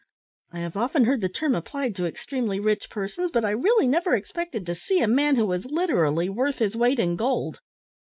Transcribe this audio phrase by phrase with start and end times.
[0.51, 4.15] I have often heard the term applied to extremely rich persons, but I really never
[4.15, 7.59] expected to see a man who was literally `worth his weight in gold.'"